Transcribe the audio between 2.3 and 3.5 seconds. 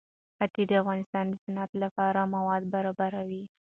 مواد برابروي.